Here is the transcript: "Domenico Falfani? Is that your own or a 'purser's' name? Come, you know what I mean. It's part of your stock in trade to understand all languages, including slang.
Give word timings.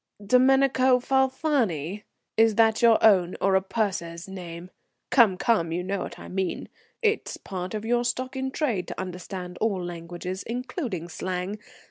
"Domenico 0.25 0.97
Falfani? 0.99 2.05
Is 2.35 2.55
that 2.55 2.81
your 2.81 2.97
own 3.05 3.35
or 3.39 3.53
a 3.55 3.61
'purser's' 3.61 4.27
name? 4.27 4.71
Come, 5.11 5.71
you 5.71 5.83
know 5.83 5.99
what 5.99 6.17
I 6.17 6.27
mean. 6.27 6.69
It's 7.03 7.37
part 7.37 7.75
of 7.75 7.85
your 7.85 8.03
stock 8.03 8.35
in 8.35 8.49
trade 8.49 8.87
to 8.87 8.99
understand 8.99 9.59
all 9.61 9.85
languages, 9.85 10.41
including 10.41 11.07
slang. 11.07 11.59